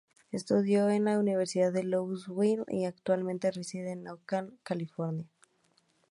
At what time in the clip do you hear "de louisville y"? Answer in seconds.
1.71-2.85